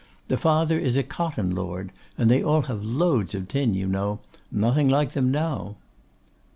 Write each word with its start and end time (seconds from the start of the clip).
The 0.29 0.37
father 0.37 0.79
is 0.79 0.97
a 0.97 1.03
cotton 1.03 1.53
lord, 1.53 1.91
and 2.17 2.31
they 2.31 2.41
all 2.41 2.63
have 2.63 2.83
loads 2.83 3.35
of 3.35 3.47
tin, 3.47 3.75
you 3.75 3.85
know. 3.85 4.17
Nothing 4.51 4.89
like 4.89 5.11
them 5.11 5.29
now. 5.29 5.75